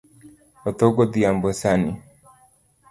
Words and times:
Otho 0.69 0.87
godhiambo 0.95 1.49
sani 1.61 1.91